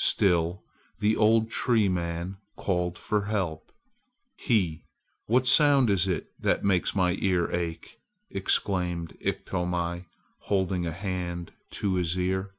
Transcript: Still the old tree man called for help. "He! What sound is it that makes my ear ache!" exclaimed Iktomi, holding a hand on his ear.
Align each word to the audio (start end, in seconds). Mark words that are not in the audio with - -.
Still 0.00 0.62
the 1.00 1.14
old 1.14 1.50
tree 1.50 1.90
man 1.90 2.38
called 2.56 2.96
for 2.96 3.26
help. 3.26 3.70
"He! 4.38 4.86
What 5.26 5.46
sound 5.46 5.90
is 5.90 6.08
it 6.08 6.28
that 6.40 6.64
makes 6.64 6.96
my 6.96 7.18
ear 7.20 7.52
ache!" 7.54 8.00
exclaimed 8.30 9.14
Iktomi, 9.20 10.06
holding 10.38 10.86
a 10.86 10.90
hand 10.92 11.52
on 11.82 11.96
his 11.96 12.16
ear. 12.18 12.54